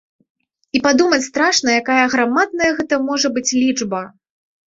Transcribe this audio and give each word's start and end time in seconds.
І 0.77 0.79
падумаць 0.87 1.25
страшна, 1.27 1.75
якая 1.81 1.99
аграмадная 2.07 2.71
гэта 2.79 2.95
можа 3.09 3.27
быць 3.35 3.47
лічба! 3.61 4.01